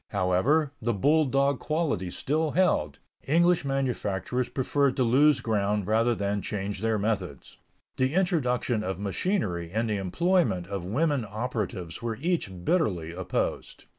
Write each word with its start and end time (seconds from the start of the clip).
However, 0.09 0.73
the 0.81 0.95
bulldog 0.95 1.59
quality 1.59 2.09
still 2.09 2.49
held; 2.53 2.97
English 3.27 3.63
manufacturers 3.63 4.49
preferred 4.49 4.97
to 4.97 5.03
lose 5.03 5.41
ground 5.41 5.85
rather 5.85 6.15
than 6.15 6.41
change 6.41 6.81
their 6.81 6.97
methods. 6.97 7.59
The 7.97 8.15
introduction 8.15 8.83
of 8.83 8.97
machinery 8.97 9.69
and 9.71 9.87
the 9.87 9.97
employment 9.97 10.65
of 10.65 10.83
women 10.83 11.23
operatives 11.29 12.01
were 12.01 12.17
each 12.19 12.65
bitterly 12.65 13.11
opposed. 13.13 13.83